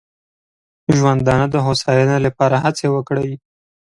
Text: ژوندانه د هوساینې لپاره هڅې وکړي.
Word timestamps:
ژوندانه 0.97 1.45
د 1.51 1.55
هوساینې 1.65 2.17
لپاره 2.25 2.55
هڅې 2.65 2.87
وکړي. 2.95 3.31